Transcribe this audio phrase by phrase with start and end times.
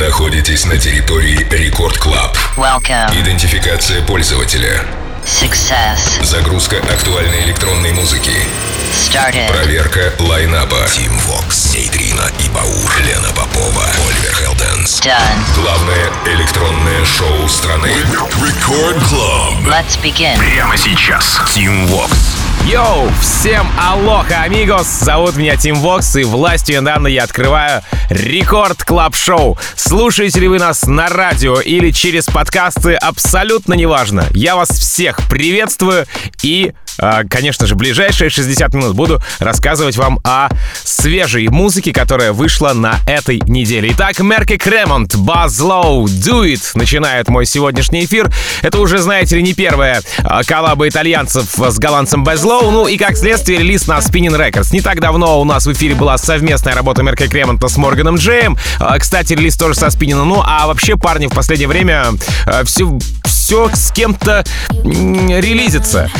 [0.00, 2.36] находитесь на территории Record Club.
[3.12, 4.82] Идентификация пользователя.
[5.24, 6.24] Success.
[6.24, 8.32] Загрузка актуальной электронной музыки.
[8.92, 9.48] Started.
[9.52, 10.86] Проверка лайнапа.
[10.90, 15.00] Tim Vox, Нейтрино и Баур, Лена Попова, Оливер Хелденс.
[15.00, 15.54] Done.
[15.54, 17.92] Главное электронное шоу страны.
[18.42, 19.66] Record Club.
[19.66, 20.38] Let's begin.
[20.38, 21.40] Прямо сейчас.
[21.54, 22.36] Tim Vox.
[22.66, 24.86] Yo, всем алоха, amigos!
[24.86, 29.58] Зовут меня Tim Vox, и властью данной я открываю Record Club Show.
[29.76, 34.26] Слушаете ли вы нас на радио или через подкасты, абсолютно неважно.
[34.32, 36.06] Я вас всех приветствую
[36.42, 36.72] и
[37.28, 40.48] конечно же, ближайшие 60 минут буду рассказывать вам о
[40.84, 43.90] свежей музыке, которая вышла на этой неделе.
[43.92, 48.30] Итак, Merk & Kremont, Low, Do It начинает мой сегодняшний эфир.
[48.62, 53.16] Это уже, знаете ли, не первая а, коллаба итальянцев с голландцем Low, ну и как
[53.16, 54.72] следствие релиз на Spinnin' Records.
[54.72, 58.16] Не так давно у нас в эфире была совместная работа Merk & Kremont а с Морганом
[58.16, 58.56] Джеем.
[58.78, 60.24] А, кстати, релиз тоже со Spinnin а.
[60.24, 62.06] Ну а вообще парни в последнее время
[62.64, 62.98] все,
[63.40, 64.44] все с кем-то
[64.84, 66.10] релизится.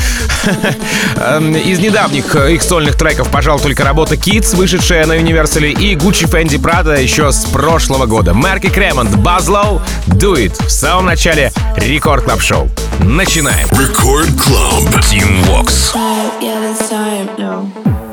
[1.16, 5.94] Эм, из недавних э, их сольных треков, пожалуй, только работа Kids, вышедшая на Universal, и
[5.96, 8.32] Gucci Fendi Prada еще с прошлого года.
[8.32, 10.66] Merk & Kremont, Базлоу, Do It.
[10.66, 12.70] В самом начале Record Club Show.
[13.00, 13.68] Начинаем.
[13.78, 14.82] Record Club.
[15.04, 15.94] Tim Vox.
[16.40, 18.09] Yeah,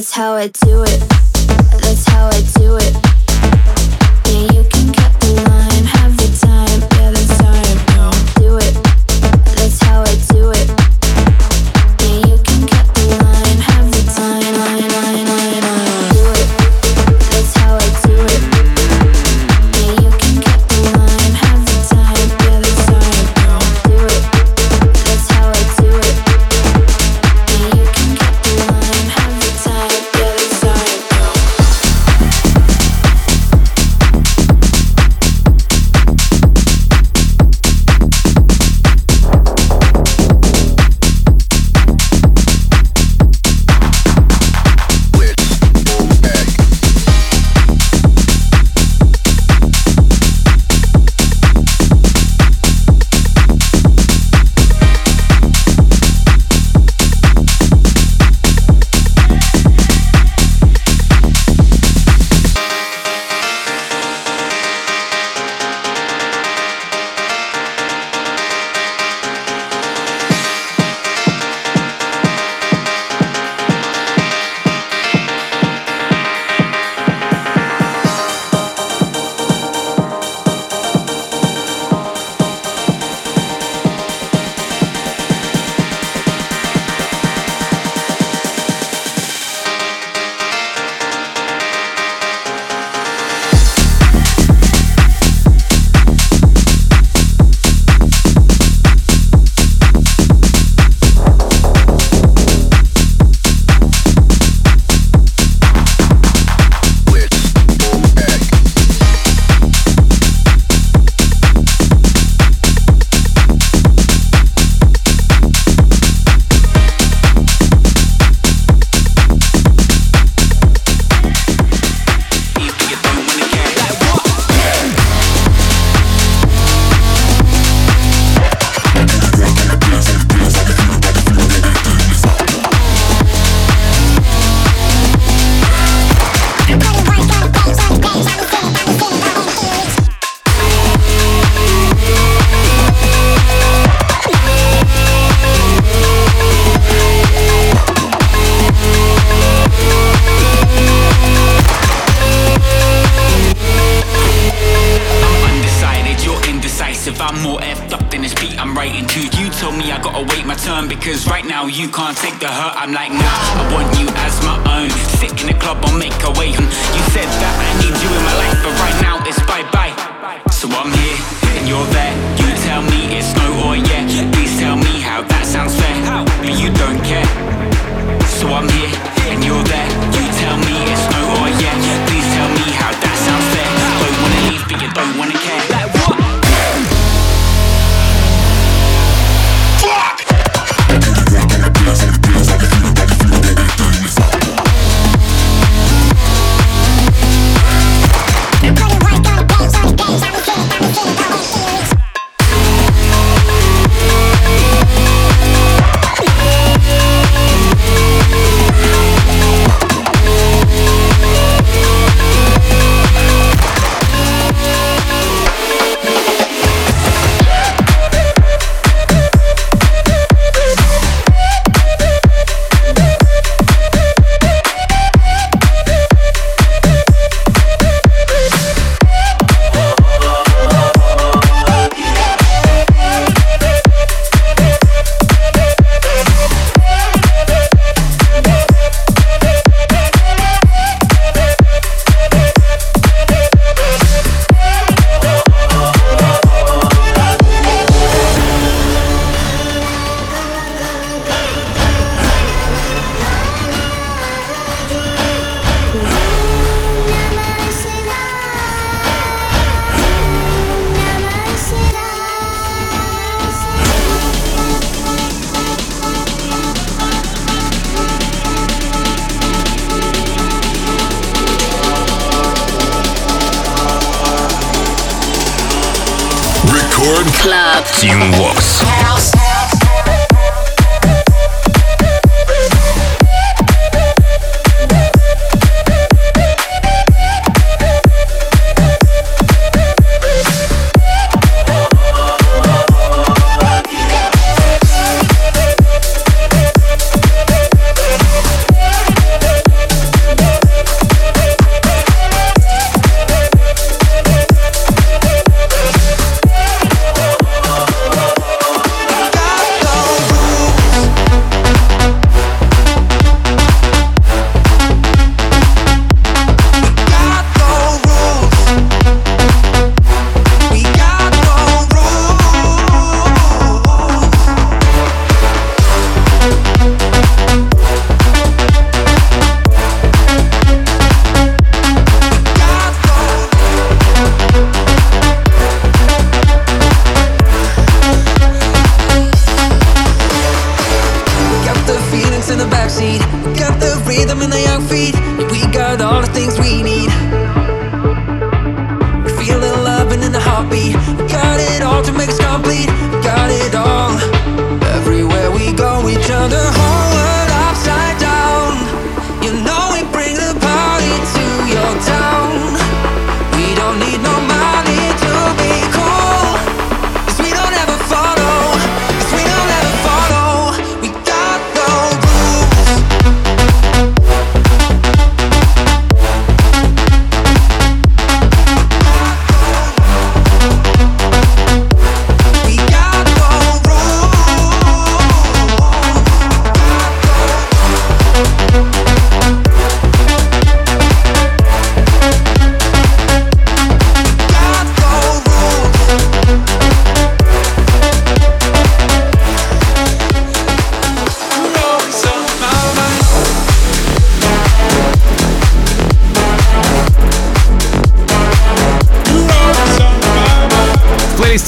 [0.00, 0.98] That's how I do it.
[1.82, 3.09] That's how I do it.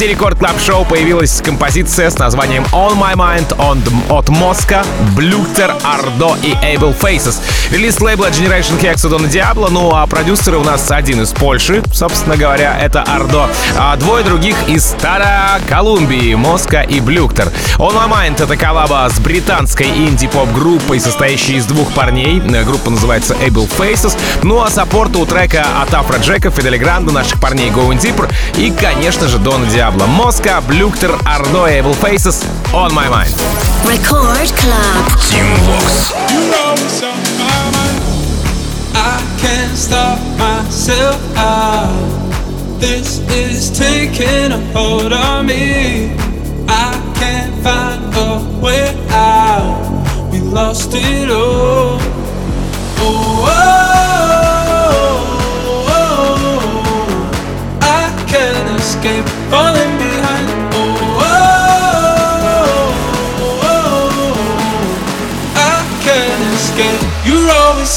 [0.03, 3.81] В плейлисте Record Club Show появилась композиция с названием On My Mind on,
[4.11, 4.83] от Моска,
[5.15, 7.37] Блюктер, Ардо и Able Faces.
[7.71, 12.37] Релиз лейбла Generation Hex Дона Диабло, ну а продюсеры у нас один из Польши, собственно
[12.37, 17.53] говоря, это Ардо, а двое других из Стара Колумбии, Моска и Блюктер.
[17.79, 22.41] On My Mind— это коллаба с британской инди-поп-группой, состоящей из двух парней.
[22.41, 24.17] Группа называется Able Faces.
[24.43, 28.01] Ну а саппорт у трека от Afrojack а, Fedde Le Grand а, наших парней Going
[28.01, 29.92] Deeper и, конечно же, Дона Диабло.
[29.93, 33.31] Diablo Mosca, Blukter, Ardo, Evil Faces, On My Mind.
[33.85, 35.21] Record Club.
[35.29, 36.13] Team Vox.
[38.95, 41.21] I can't stop myself.
[42.81, 46.17] This is taking a hold on me.
[46.69, 50.31] I can't find a way out.
[50.33, 51.99] We lost it all.
[52.99, 53.47] oh.
[53.47, 53.92] oh.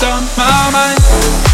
[0.03, 1.44] On my mind.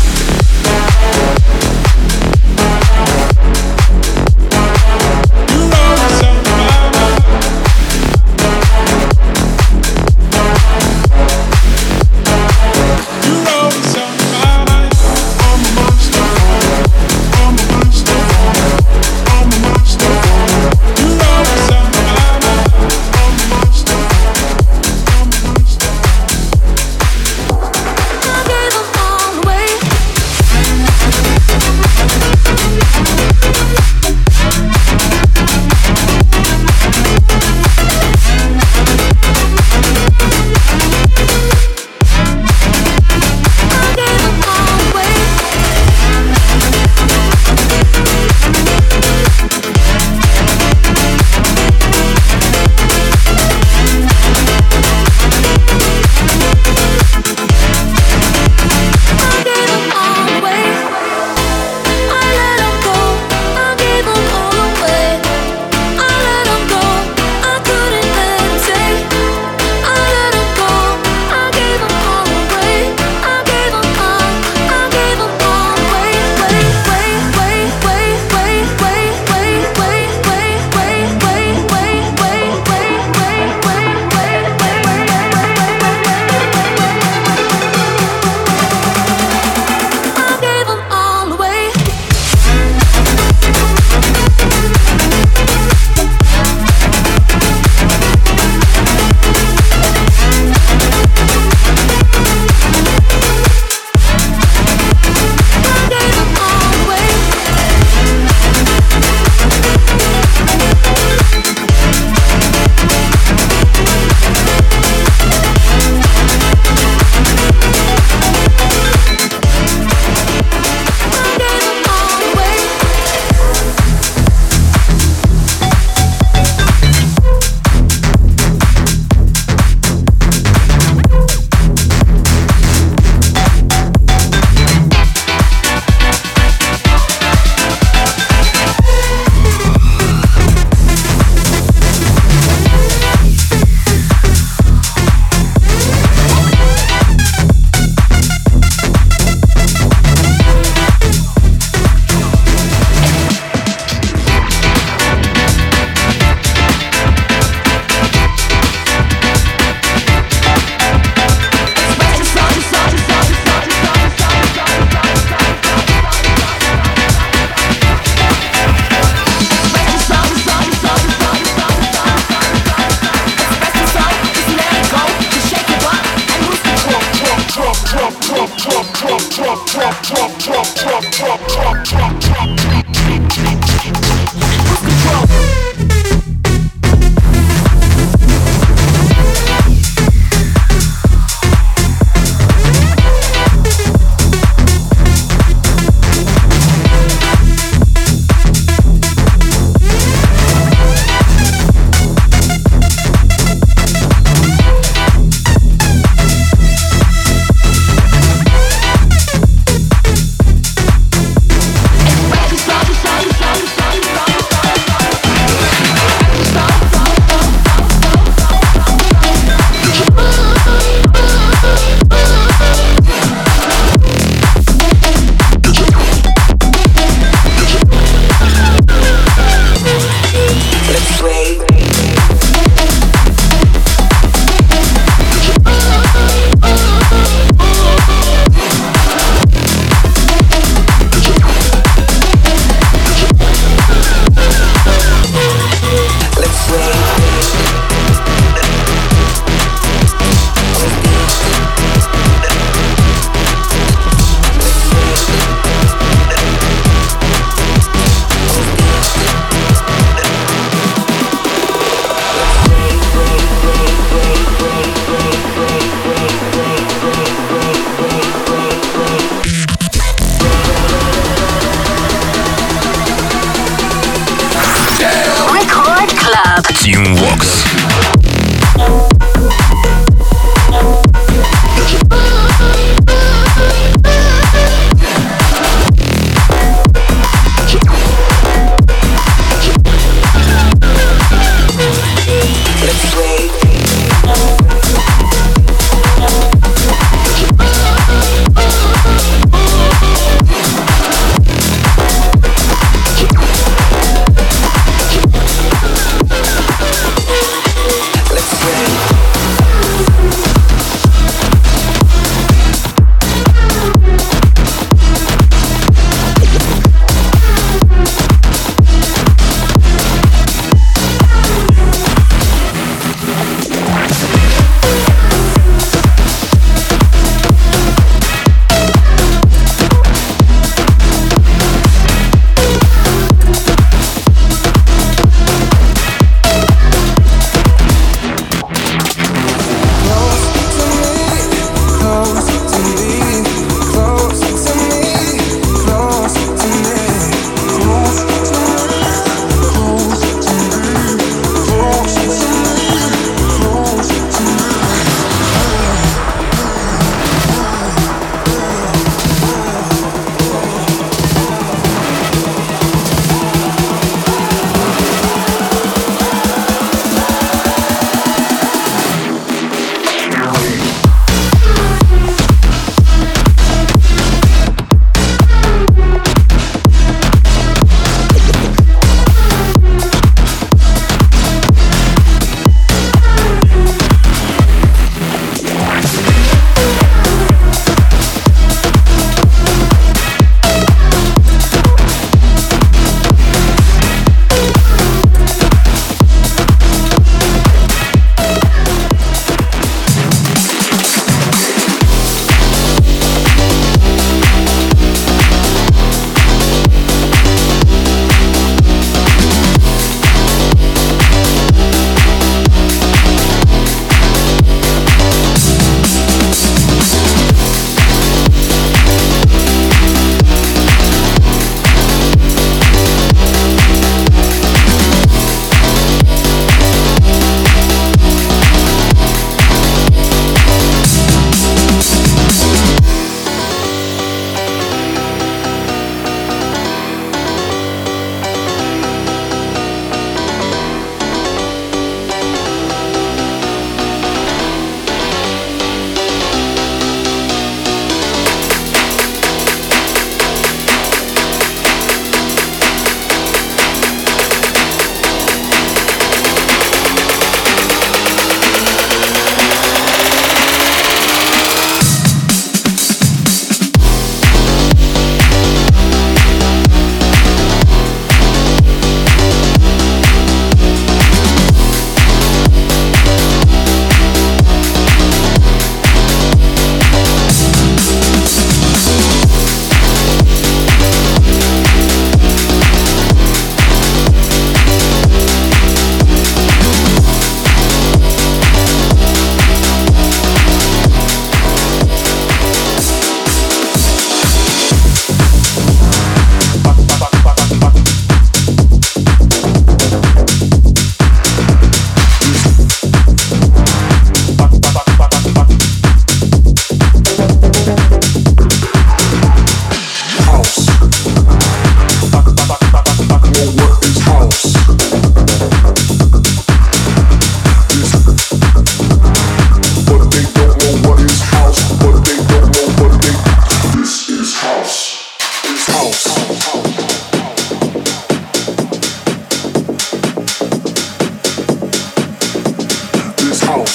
[533.71, 533.87] Record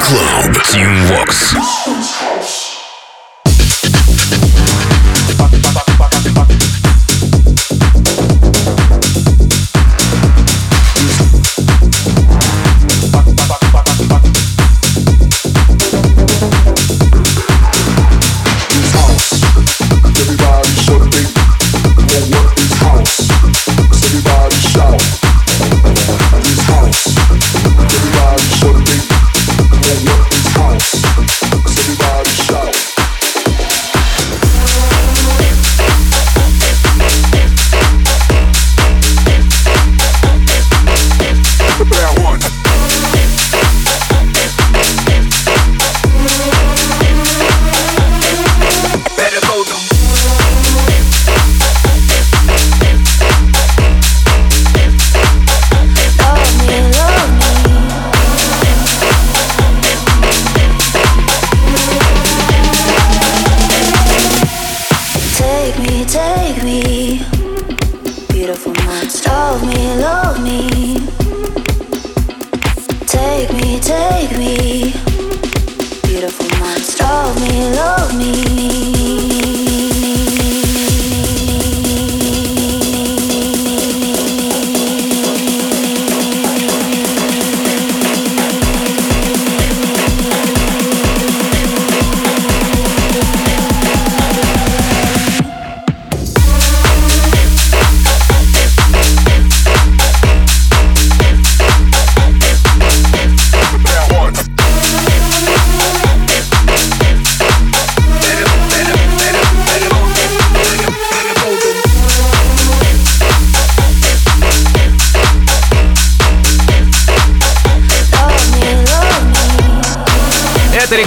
[0.00, 2.01] Club Team Vox.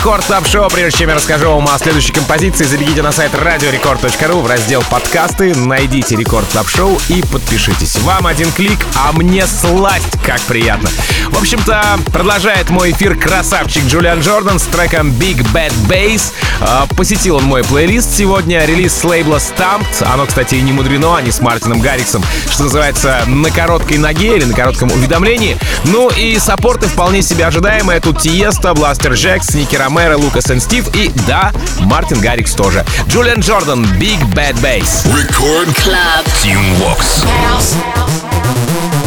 [0.05, 0.69] Record Club Show.
[0.69, 5.55] Прежде чем я расскажу вам о следующей композиции, забегите на сайт радиорекорд.ру в раздел «Подкасты»,
[5.55, 7.97] найдите Record Club Show и подпишитесь.
[8.01, 10.91] Вам один клик, а мне страсть, как приятно.
[11.29, 16.31] В общем-то, продолжает мой эфир красавчик Джулиан Джордан с треком Big Bad Bass.
[16.61, 20.03] А, Посетил он мой плейлист сегодня, релиз с лейбла STMPD.
[20.13, 24.45] Оно, кстати, и не мудрено, они с Мартином Гарриксом, что называется, на короткой ноге или
[24.45, 25.57] на коротком уведомлении.
[25.85, 27.99] Ну и саппорты вполне себе ожидаемые.
[27.99, 32.85] Тут Тиеста, Бластер Джекс, Ники Ромеро, Лукас и Стив и, да, Мартин Гаррикс тоже.
[33.07, 35.05] Джулиан Джордан, Big Bad Bass.
[35.15, 36.25] Рекорд Club.
[36.43, 37.25] Team Vox.
[37.65, 39.04] thirsty.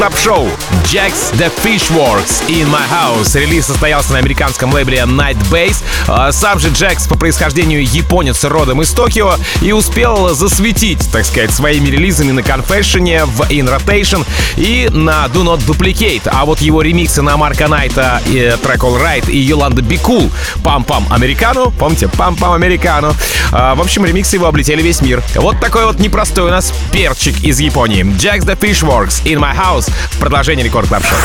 [0.00, 0.69] Club Show.
[0.84, 3.38] Jaxx Da Fishworks In My House.
[3.38, 5.82] Релиз состоялся на американском лейбле Night Bass.
[6.08, 11.52] А, Сам же Джекс по происхождению японец родом из Токио и успел засветить, так сказать,
[11.52, 16.28] своими релизами на Confession, в In Rotation и на Do Not Duplicate.
[16.32, 20.30] А вот его ремиксы на Марка Найта, и трек All Right и Yolanda Be Cool
[20.64, 21.70] Пам-пам Американу.
[21.78, 22.06] Помните?
[22.06, 23.14] Пам-пам Американу.
[23.52, 25.22] А, В общем, ремиксы его облетели весь мир.
[25.36, 28.04] Вот такой вот непростой у нас перчик из Японии.
[28.04, 31.18] Jaxx Da Fishworks In My House в продолжении Record Club Show.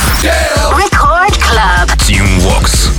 [0.75, 1.88] Record Club.
[1.99, 2.89] Team Vox.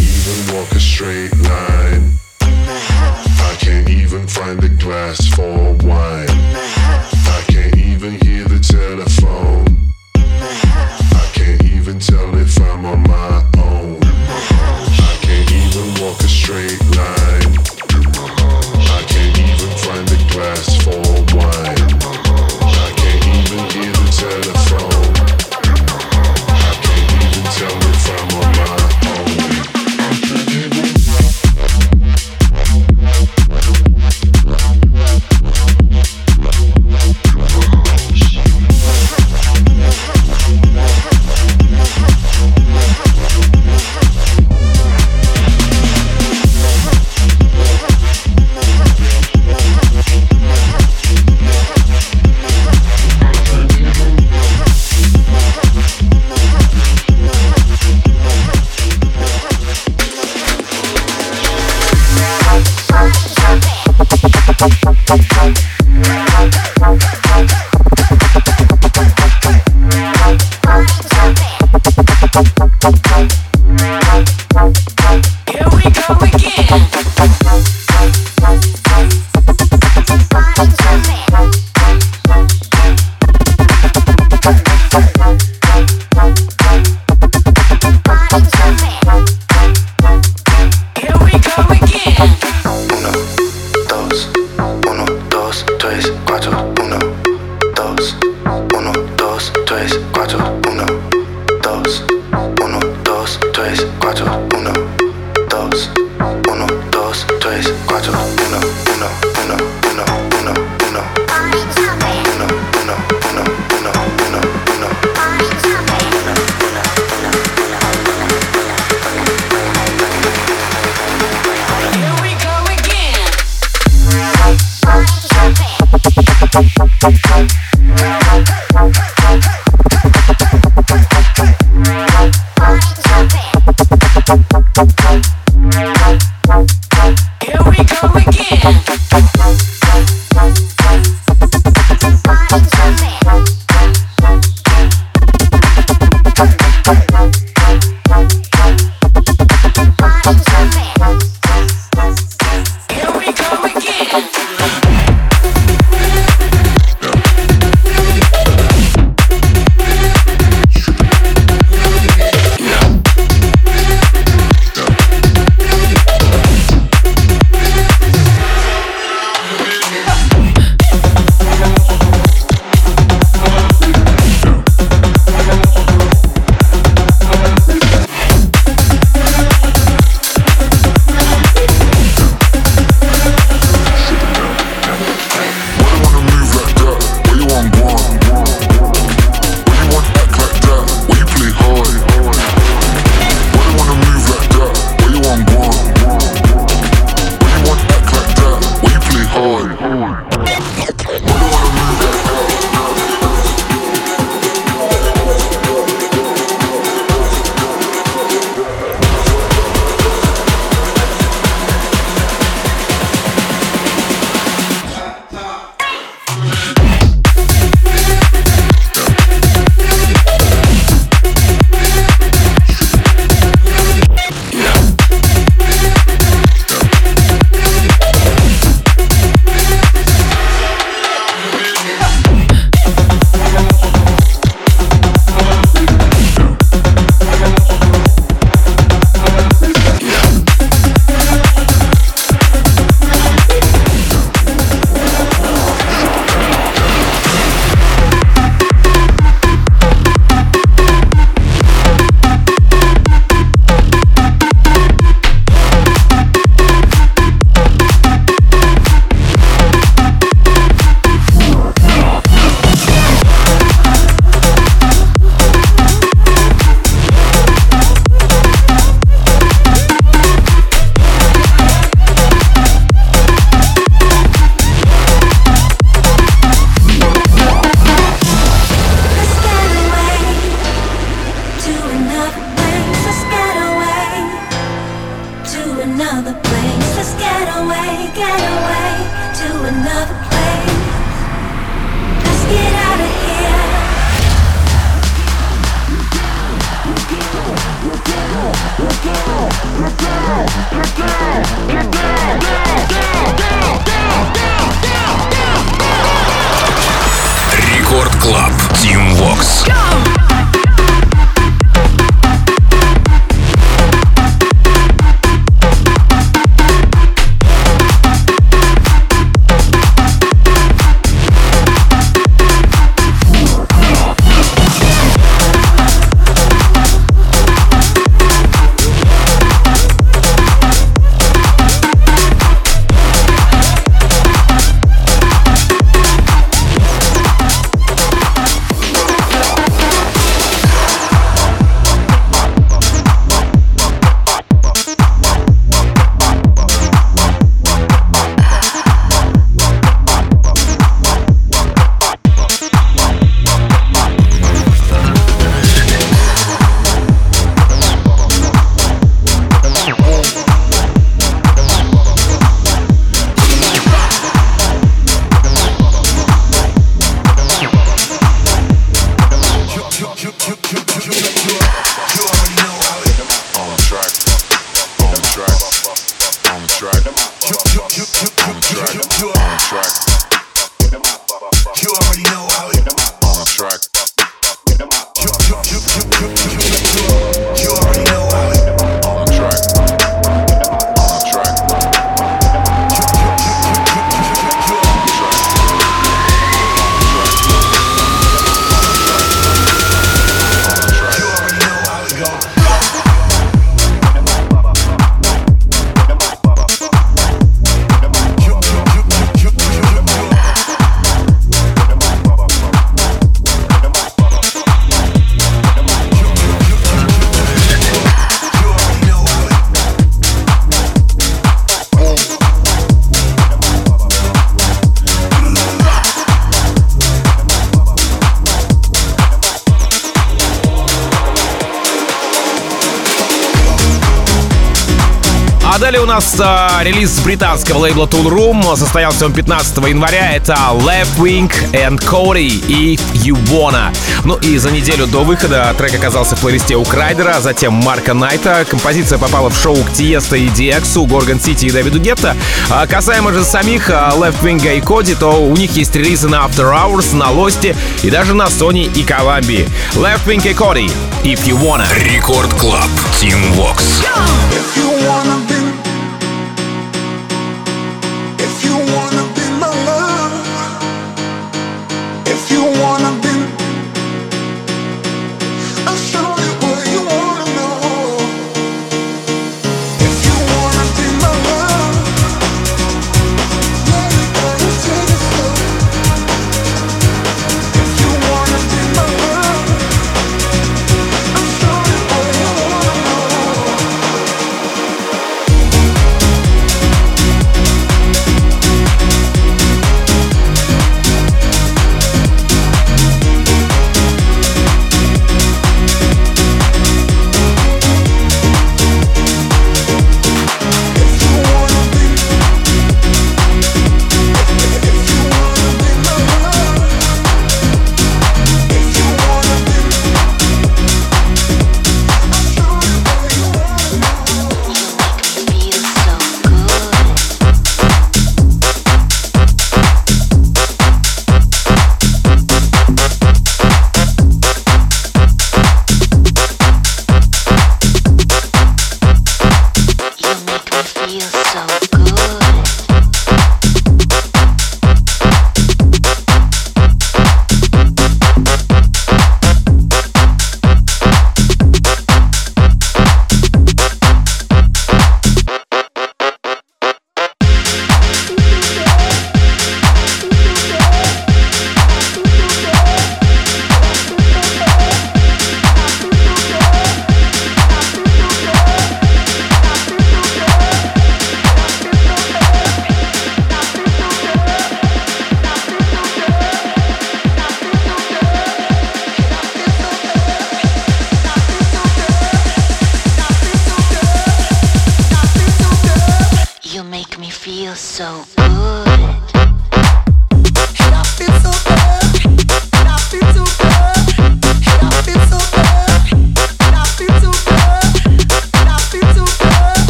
[436.17, 438.75] Нас а, релиз британского лейбла Tool Room.
[438.75, 440.33] Состоялся он 15 января.
[440.33, 443.95] Это Left Wing and Cody и You Wanna.
[444.25, 448.65] Ну и за неделю до выхода трек оказался в плейлисте у Крайдера, затем Марка Найта.
[448.65, 452.35] Композиция попала в шоу к Тиеста и DX, Горгон Сити и Дэвиду Гетта.
[452.71, 456.47] А касаемо же самих а, Left Wing и Коди, то у них есть релизы на
[456.47, 459.69] After Hours, на Лосте и даже на Sony и Columbia.
[459.93, 460.91] Left Wing и Коди,
[461.25, 461.87] If You Wanna.
[461.95, 462.89] Рекорд Клаб.
[463.21, 464.03] Team Vox.
[464.51, 465.36] If you wanna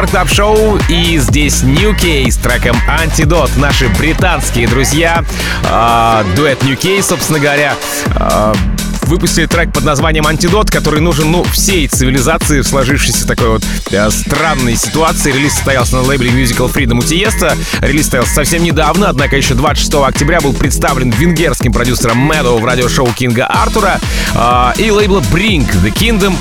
[0.00, 3.50] Record Club Show, и здесь New Case с треком Антидот.
[3.58, 5.22] Наши британские друзья,
[5.64, 7.74] э, дуэт New Case, собственно говоря,
[8.14, 8.54] э,
[9.10, 14.08] выпустили трек под названием «Антидот», который нужен, ну, всей цивилизации в сложившейся такой вот э,
[14.10, 15.32] странной ситуации.
[15.32, 17.56] Релиз состоялся на лейбле Musical Freedom у Tiësto.
[17.80, 23.08] Релиз состоялся совсем недавно, однако еще 26 октября был представлен венгерским продюсером Медоу в радиошоу
[23.12, 23.98] King Arthur а
[24.32, 26.36] э, и лейбла Bring The Kingdom.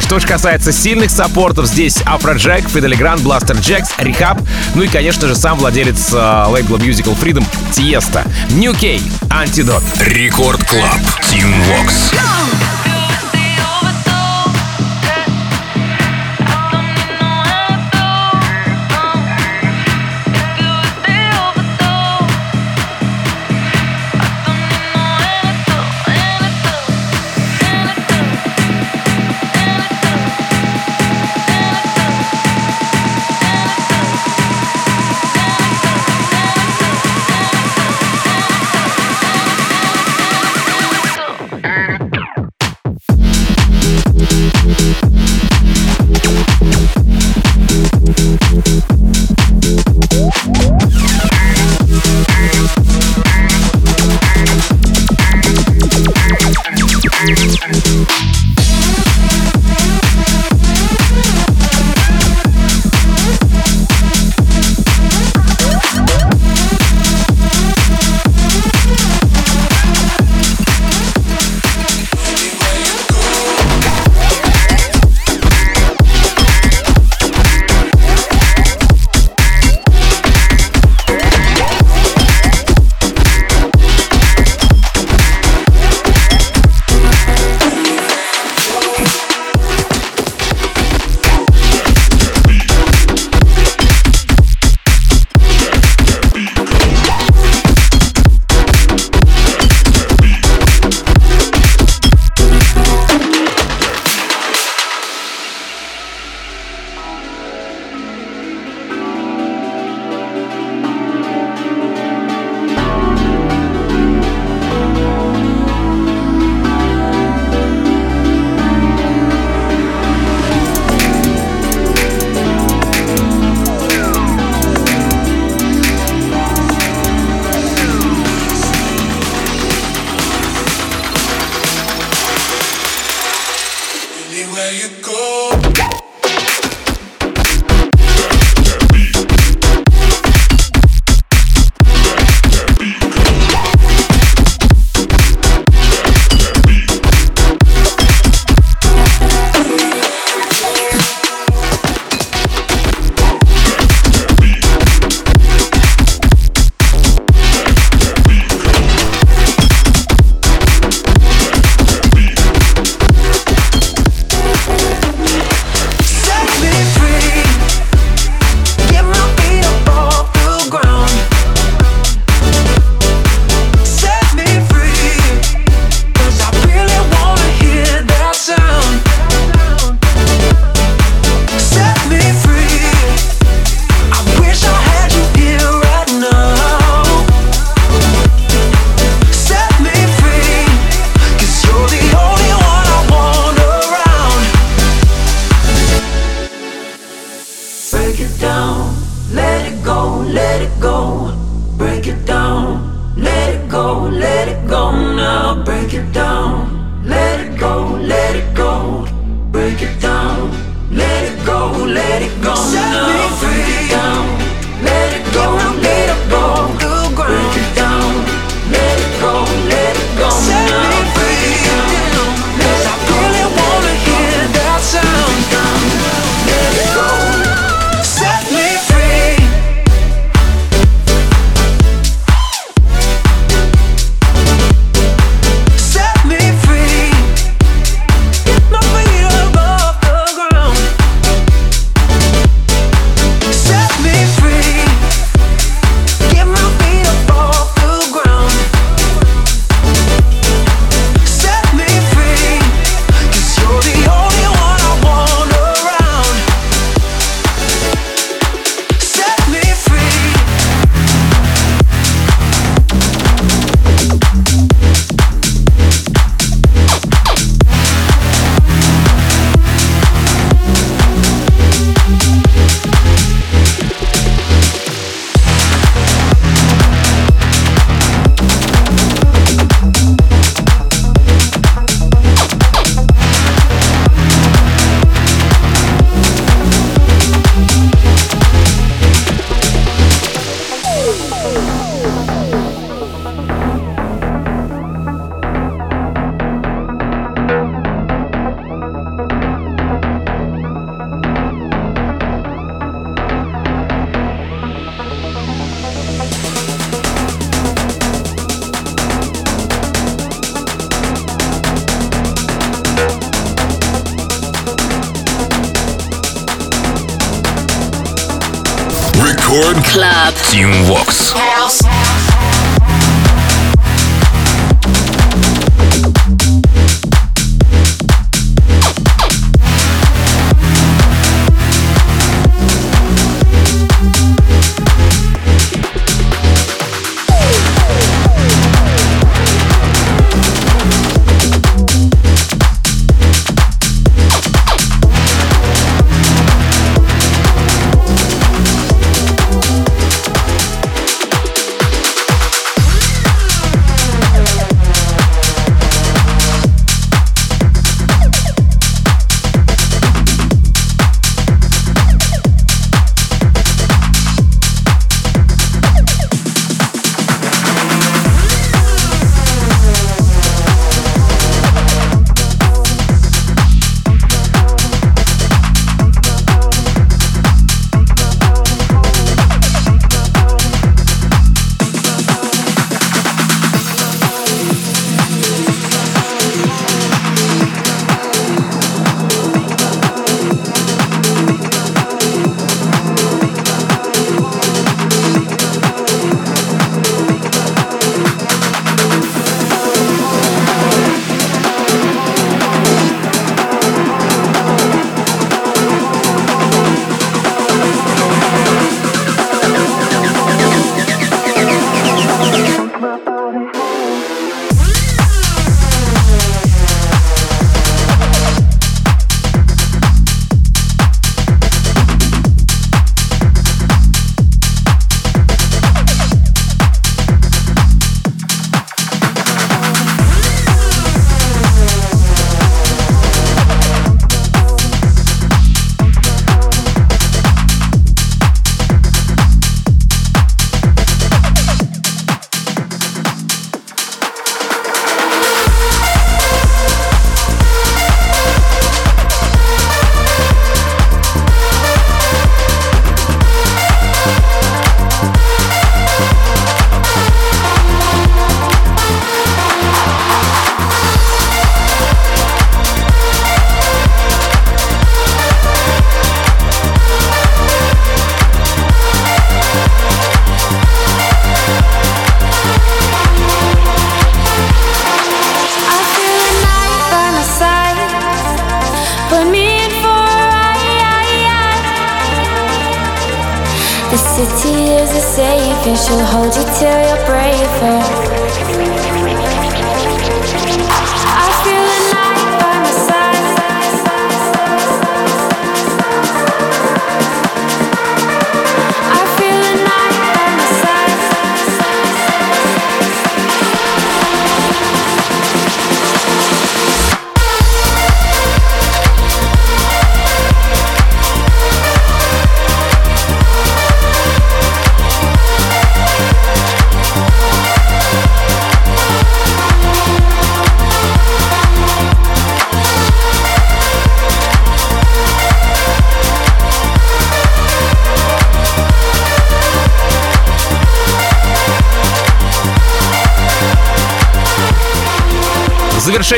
[0.00, 4.38] Что же касается сильных саппортов, здесь Afrojack, Fedde Le Grand, Blasterjaxx, R3hab,
[4.74, 8.26] ну и, конечно же, сам владелец э, лейбла Musical Freedom Tiësto.
[8.50, 9.82] New K, Антидот.
[10.00, 11.00] Record Club.
[11.22, 12.10] Tim Vox.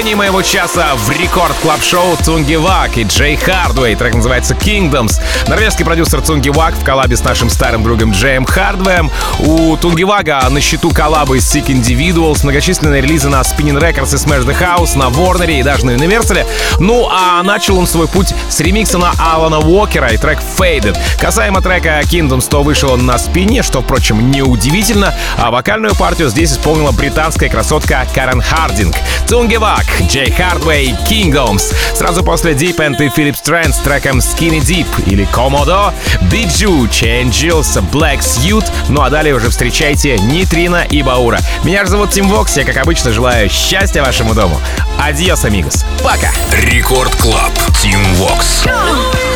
[0.02, 3.94] Завершении моего часа в рекорд клаб шоу Цунги Вак и Джей Хардвей.
[3.94, 5.20] Трек называется Kingdoms.
[5.46, 9.12] Норвежский продюсер Цунги Вак в коллабе с нашим старым другом Джеем Хардвеем.
[9.38, 14.44] У Цунги Вага на счету коллабы Sick Individuals, многочисленные релизы на Spinning Records и Smash
[14.44, 16.46] the House, на Warner и даже на Universal.
[16.80, 20.98] Ну а начал он свой путь с ремикса на Алана Уокера и трек Faded.
[21.20, 26.52] Касаемо трека Kingdoms, то вышел он на спине, что, впрочем, неудивительно, а вокальную партию здесь
[26.52, 28.96] исполнила британская красотка Карен Хардинг.
[29.28, 31.74] Тунгевак, Джей Хардвей, Kingdoms.
[31.94, 35.92] Сразу после Deep End и Philip Strand с треком Skinny Deep или Komodo,
[36.30, 38.64] Biju, Changes, Black Suit.
[38.88, 41.40] Ну а далее уже встречайте Нитрина и Баура.
[41.64, 44.60] Меня же зовут Тим Вокс, я, как обычно, желаю счастья вашему дому.
[44.98, 45.84] Адьос, амигос.
[46.02, 46.30] Пока.
[46.52, 47.52] Рекорд Клаб.
[47.80, 48.64] Тим Вокс.
[48.64, 49.31] It's